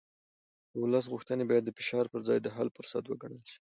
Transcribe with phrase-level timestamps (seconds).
[0.71, 3.57] د ولس غوښتنې باید د فشار پر ځای د حل فرصت وګڼل شي